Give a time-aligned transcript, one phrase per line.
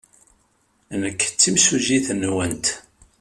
[1.01, 2.65] Nekk d timsujjit-nwent.